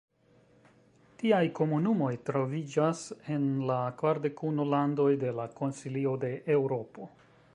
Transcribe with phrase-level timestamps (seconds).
[1.23, 3.03] Tiaj komunumoj troviĝas
[3.37, 7.11] en la kvardek unu landoj de la Konsilio de Eŭropo.